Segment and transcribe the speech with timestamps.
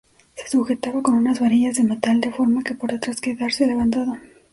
[0.35, 4.17] Se sujetaba con unas varillas de metal de forma que por detrás quedase levantado.